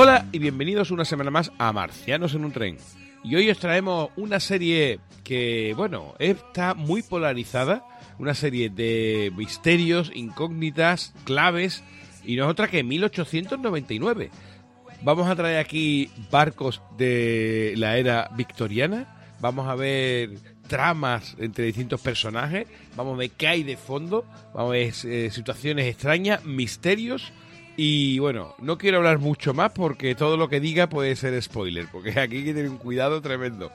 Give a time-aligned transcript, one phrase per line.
[0.00, 2.78] Hola y bienvenidos una semana más a Marcianos en un tren.
[3.24, 7.84] Y hoy os traemos una serie que, bueno, está muy polarizada,
[8.16, 11.82] una serie de misterios, incógnitas, claves,
[12.24, 14.30] y no es otra que 1899.
[15.02, 20.30] Vamos a traer aquí barcos de la era victoriana, vamos a ver
[20.68, 25.30] tramas entre distintos personajes, vamos a ver qué hay de fondo, vamos a ver eh,
[25.32, 27.32] situaciones extrañas, misterios
[27.80, 31.86] y bueno, no quiero hablar mucho más porque todo lo que diga puede ser spoiler,
[31.92, 33.70] porque aquí hay que tener un cuidado tremendo.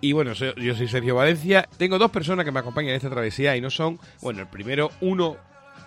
[0.00, 1.68] Y bueno, yo soy Sergio Valencia.
[1.76, 4.92] Tengo dos personas que me acompañan en esta travesía y no son, bueno, el primero,
[5.00, 5.38] uno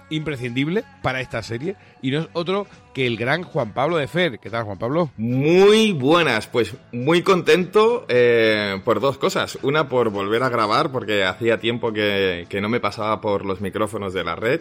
[0.09, 4.37] imprescindible para esta serie y no es otro que el gran Juan Pablo de Fer.
[4.39, 5.11] ¿Qué tal, Juan Pablo?
[5.15, 9.57] Muy buenas, pues muy contento eh, por dos cosas.
[9.61, 13.61] Una, por volver a grabar, porque hacía tiempo que, que no me pasaba por los
[13.61, 14.59] micrófonos de la red.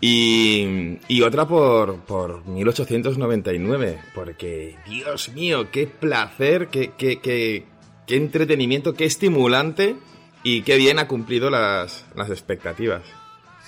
[0.00, 7.64] Y, y, otra por, por 1899, porque Dios mío, qué placer, qué, qué, qué,
[8.06, 9.96] qué entretenimiento, qué estimulante
[10.44, 13.02] y qué bien ha cumplido las, las expectativas.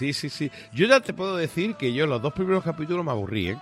[0.00, 0.50] Sí, sí, sí.
[0.72, 3.59] Yo ya te puedo decir que yo los dos primeros capítulos me aburrí, ¿eh?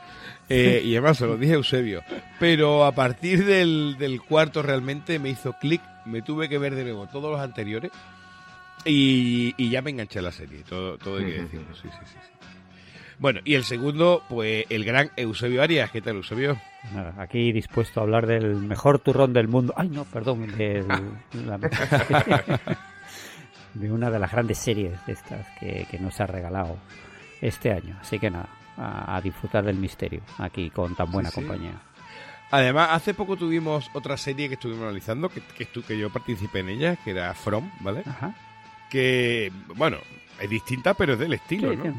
[0.49, 2.03] eh y además se lo dije a Eusebio.
[2.39, 6.85] Pero a partir del, del cuarto realmente me hizo clic, me tuve que ver de
[6.85, 7.91] nuevo todos los anteriores
[8.85, 12.07] y, y ya me enganché a la serie, todo, todo hay que decirlo, sí, sí,
[12.07, 12.19] sí.
[13.19, 15.91] Bueno, y el segundo, pues el gran Eusebio Arias.
[15.91, 16.57] ¿Qué tal, Eusebio?
[17.19, 19.75] aquí dispuesto a hablar del mejor turrón del mundo.
[19.77, 20.47] Ay, no, perdón,
[23.75, 26.79] de una de las grandes series estas que, nos ha regalado
[27.41, 27.99] este año.
[28.01, 31.83] Así que nada, a, disfrutar del misterio aquí con tan buena compañía.
[32.53, 36.69] Además, hace poco tuvimos otra serie que estuvimos analizando, que, que, que yo participé en
[36.69, 38.05] ella, que era From, ¿vale?
[38.07, 38.33] Ajá.
[38.91, 39.99] Que, bueno,
[40.41, 41.95] es distinta, pero es del estilo, ¿no?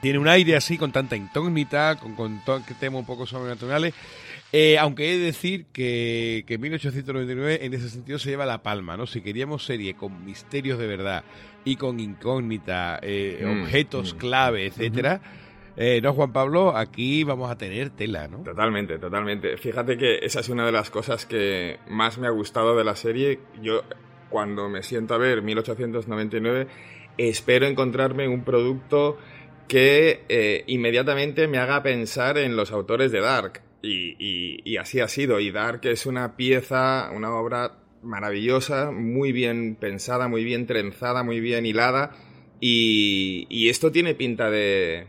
[0.00, 2.40] Tiene un, aire así, con tanta incógnita, con, con
[2.78, 3.94] temas un poco sobrenaturales.
[4.52, 8.96] Eh, aunque he de decir que, que 1899 en ese sentido se lleva la palma,
[8.96, 9.04] ¿no?
[9.04, 11.24] Si queríamos serie con misterios de verdad
[11.64, 14.18] y con incógnita, eh, mm, objetos mm.
[14.18, 15.20] clave, etcétera.
[15.76, 18.44] Eh, no, Juan Pablo, aquí vamos a tener tela, ¿no?
[18.44, 19.56] Totalmente, totalmente.
[19.56, 22.94] Fíjate que esa es una de las cosas que más me ha gustado de la
[22.94, 23.40] serie.
[23.60, 23.82] Yo,
[24.34, 26.66] cuando me siento a ver 1899,
[27.18, 29.16] espero encontrarme un producto
[29.68, 33.62] que eh, inmediatamente me haga pensar en los autores de Dark.
[33.80, 35.38] Y, así ha sido.
[35.38, 41.38] Y Dark es una pieza, una obra maravillosa, muy bien pensada, muy bien trenzada, muy
[41.38, 42.10] bien hilada.
[42.58, 45.06] Y, esto tiene pinta de,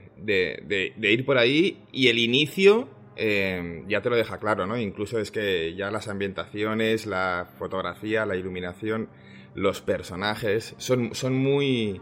[1.01, 1.79] ir por ahí.
[1.91, 4.77] Y el inicio eh, ya te lo deja claro, ¿no?
[4.77, 9.09] Incluso es que ya las ambientaciones, la fotografía, la iluminación
[9.55, 12.01] los personajes son, son muy,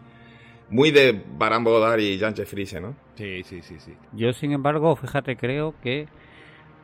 [0.70, 2.96] muy de Baran Bodar y Janche Frise, ¿no?
[3.16, 3.94] Sí, sí, sí, sí.
[4.12, 6.08] Yo, sin embargo, fíjate, creo que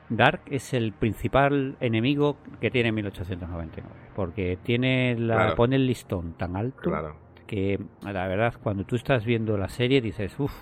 [0.10, 6.56] Dark es el principal enemigo que tiene 1899, porque tiene la, pone el listón tan
[6.56, 6.92] alto
[7.48, 10.54] que, la verdad, cuando tú estás viendo la serie dices, uff,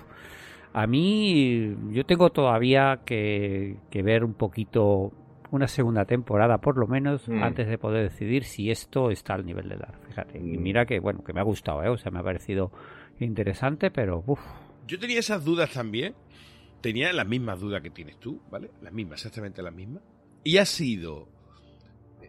[0.72, 5.12] a mí yo tengo todavía que, que ver un poquito
[5.50, 7.42] una segunda temporada por lo menos mm.
[7.42, 10.00] antes de poder decidir si esto está al nivel de Dark.
[10.06, 10.62] Fíjate, y mm.
[10.62, 11.88] mira que bueno, que me ha gustado, ¿eh?
[11.88, 12.70] o sea, me ha parecido
[13.18, 14.40] interesante, pero uff.
[14.86, 16.14] Yo tenía esas dudas también.
[16.80, 18.70] Tenía las mismas dudas que tienes tú, ¿vale?
[18.82, 20.02] Las mismas, exactamente las mismas.
[20.44, 21.28] Y ha sido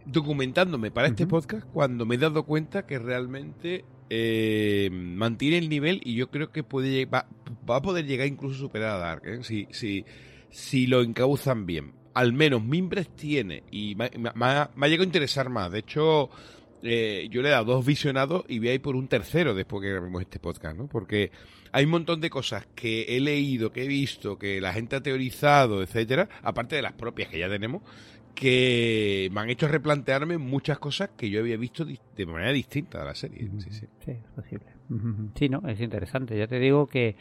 [0.04, 6.00] documentándome para este podcast cuando me he dado cuenta que realmente eh, mantiene el nivel
[6.04, 7.26] y yo creo que puede va,
[7.68, 9.38] va a poder llegar incluso a superar a Dark, ¿eh?
[9.42, 10.04] si, si,
[10.50, 15.70] si lo encauzan bien al menos Mimbres tiene y me, ha, llegado a interesar más.
[15.70, 16.30] De hecho,
[16.82, 19.82] eh, yo le he dado dos visionados y voy a ir por un tercero después
[19.82, 20.86] que grabemos este podcast, ¿no?
[20.86, 21.30] Porque
[21.72, 25.02] hay un montón de cosas que he leído, que he visto, que la gente ha
[25.02, 27.82] teorizado, etcétera, aparte de las propias que ya tenemos,
[28.34, 33.04] que me han hecho replantearme muchas cosas que yo había visto de manera distinta a
[33.04, 33.48] la serie.
[33.58, 33.86] Sí, sí.
[34.04, 34.66] sí es posible.
[35.34, 36.36] Sí, no, es interesante.
[36.36, 37.16] Ya te digo que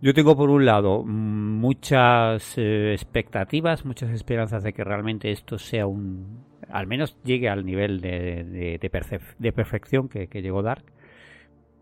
[0.00, 5.86] Yo tengo por un lado muchas eh, expectativas, muchas esperanzas de que realmente esto sea
[5.86, 10.84] un, al menos llegue al nivel de, de, perfección que, llegó Dark.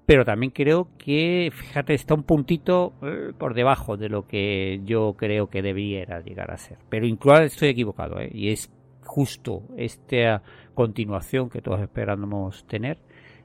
[0.06, 5.14] Pero también creo que, fíjate, está un puntito eh, por debajo de lo que yo
[5.16, 6.76] creo que debiera llegar a ser.
[6.90, 8.30] Pero incluso estoy equivocado, ¿eh?
[8.32, 8.70] y es
[9.04, 10.42] justo esta
[10.74, 12.98] continuación que todos esperamos tener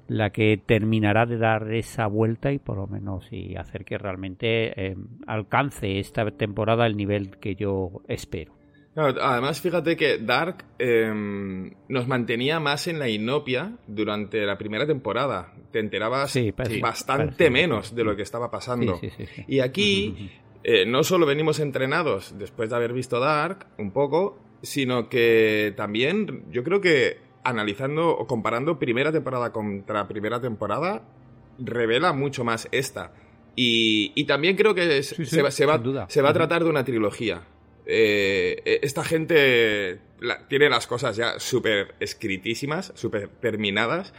[0.07, 4.87] la que terminará de dar esa vuelta y por lo menos y hacer que realmente
[4.87, 4.97] eh,
[5.27, 8.58] alcance esta temporada el nivel que yo espero.
[9.05, 15.53] Además, fíjate que Dark em, nos mantenía más en la inopia durante la primera temporada.
[15.71, 16.37] Te enterabas
[16.81, 18.99] bastante menos de lo que estaba pasando.
[19.47, 20.31] y aquí
[20.63, 26.43] eh, no solo venimos entrenados después de haber visto Dark un poco, sino que también
[26.51, 31.03] yo creo que analizando o comparando primera temporada contra primera temporada,
[31.57, 33.13] revela mucho más esta.
[33.55, 35.75] Y, también creo que se, va, se, va,
[36.29, 37.41] a tratar de una trilogía.
[37.85, 39.99] Eh, e, esta gente
[40.47, 44.13] tiene las cosas ya súper escritísimas, súper terminadas.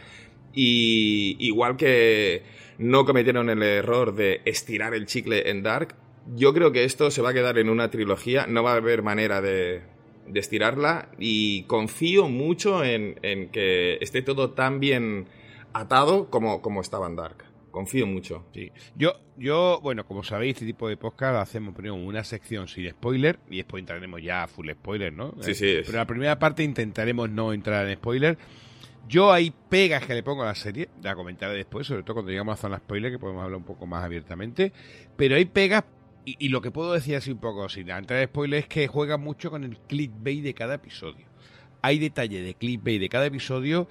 [0.53, 2.43] Y igual que
[2.77, 5.95] no cometieron el error de estirar el chicle en Dark,
[6.35, 8.47] yo creo que esto se va a quedar en una trilogía.
[8.47, 9.81] No va a haber manera de,
[10.27, 13.15] de estirarla y confío mucho en,
[13.51, 15.27] que esté todo tan bien
[15.73, 17.50] atado como, como estaba en Dark.
[17.71, 18.45] Confío mucho.
[18.53, 18.71] Sí.
[18.95, 23.39] Yo, yo, bueno, como sabéis, este tipo de podcast hacemos primero una sección sin spoiler
[23.49, 25.33] y después entraremos ya a full spoiler, ¿no?
[25.41, 25.77] Sí, sí.
[25.85, 28.37] Pero la primera parte intentaremos no entrar en spoiler.
[29.07, 32.31] Yo hay pegas que le pongo a la serie, la comentaré después, sobre todo cuando
[32.31, 34.71] llegamos a zona spoiler, que podemos hablar un poco más abiertamente.
[35.17, 35.83] Pero hay pegas
[36.23, 39.17] y, lo que puedo decir así un poco, sin entrar en spoiler, es que juega
[39.17, 41.30] mucho con el clickbait de cada episodio
[41.81, 43.87] hay detalle de clickbait de cada episodio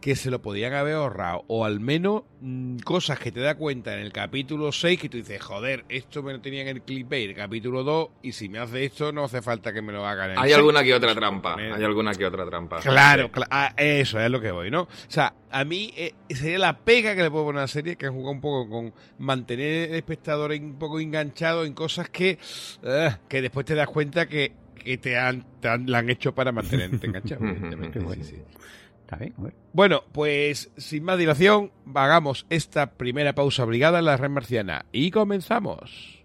[0.00, 1.44] que se lo podían haber ahorrado.
[1.46, 5.16] O al menos mm, cosas que te da cuenta en el capítulo 6 que tú
[5.16, 8.58] dices, joder, esto me lo tenía en el clickbait, el capítulo 2, y si me
[8.58, 11.14] hace esto no hace falta que me lo hagan en el Hay alguna que otra
[11.14, 12.80] trampa, hay alguna que otra trampa.
[12.80, 14.82] Claro, ah, eso es lo que voy, ¿no?
[14.82, 17.96] O sea, a mí eh, sería la pega que le puedo poner a la serie,
[17.96, 22.38] que juega un poco con mantener el espectador un poco enganchado en cosas que,
[22.82, 27.06] eh, que después te das cuenta que que te han, la han hecho para mantenerte
[27.06, 27.42] enganchado.
[29.74, 35.10] Bueno, pues sin más dilación, hagamos esta primera pausa obligada en la red marciana y
[35.10, 36.22] comenzamos.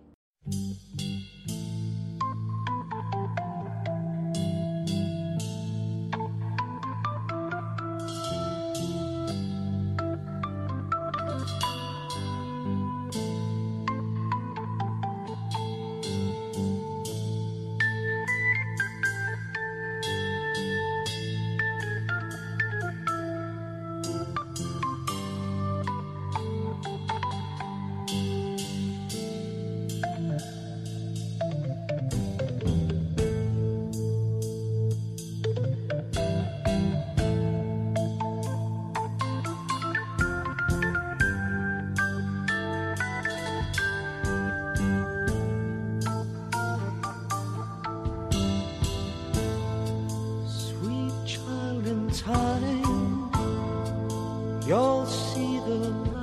[54.68, 56.17] you'll see the light.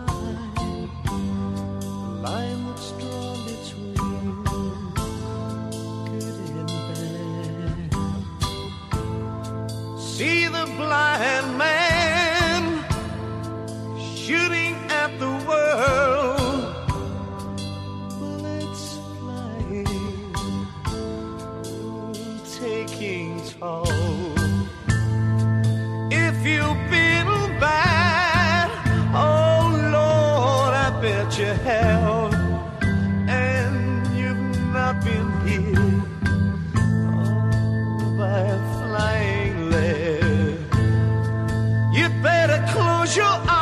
[31.62, 32.34] hell
[33.28, 35.78] and you've not been here
[36.76, 38.44] all by
[38.78, 40.58] flying lead.
[41.96, 43.53] you better close your eyes.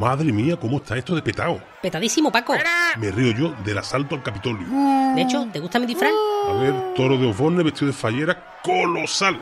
[0.00, 1.62] Madre mía, ¿cómo está esto de petado?
[1.82, 2.54] Petadísimo, Paco.
[2.96, 4.66] Me río yo del asalto al Capitolio.
[5.14, 6.10] De hecho, ¿te gusta mi disfraz?
[6.48, 9.38] A ver, toro de Osborne vestido de fallera colosal.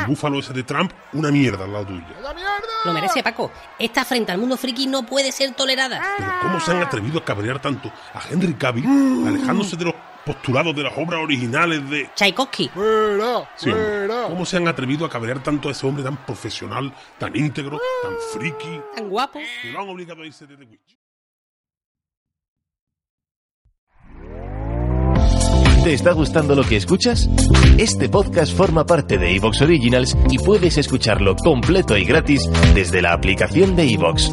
[0.00, 2.04] El búfalo ese de Trump, una mierda al lado tuyo.
[2.84, 3.52] Lo merece, Paco.
[3.78, 6.02] Esta afrenta al mundo friki no puede ser tolerada.
[6.18, 8.84] Pero ¿cómo se han atrevido a cabrear tanto a Henry Cavill,
[9.26, 12.70] alejándose de los postulados de las obras originales de Tchaikovsky?
[13.56, 13.70] Sí,
[14.28, 18.14] ¿Cómo se han atrevido a cabrear tanto a ese hombre tan profesional, tan íntegro, tan
[18.32, 18.80] friki?
[18.94, 19.40] Tan guapo.
[19.64, 20.98] Y lo han obligado a irse de The Witch.
[25.84, 27.28] ¿Te está gustando lo que escuchas?
[27.76, 33.12] Este podcast forma parte de Evox Originals y puedes escucharlo completo y gratis desde la
[33.12, 34.32] aplicación de Evox.